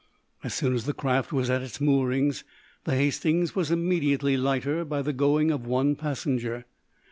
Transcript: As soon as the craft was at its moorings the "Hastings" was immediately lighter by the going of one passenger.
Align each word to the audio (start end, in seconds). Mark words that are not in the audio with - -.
As 0.43 0.55
soon 0.55 0.73
as 0.73 0.85
the 0.87 0.95
craft 0.95 1.31
was 1.31 1.51
at 1.51 1.61
its 1.61 1.79
moorings 1.79 2.43
the 2.85 2.95
"Hastings" 2.95 3.53
was 3.53 3.69
immediately 3.69 4.35
lighter 4.35 4.83
by 4.83 5.03
the 5.03 5.13
going 5.13 5.51
of 5.51 5.67
one 5.67 5.95
passenger. 5.95 6.65